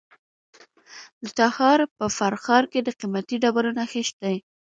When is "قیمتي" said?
2.99-3.35